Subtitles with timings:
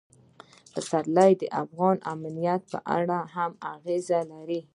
[0.73, 4.59] پسرلی د افغانستان د امنیت په اړه هم اغېز لري.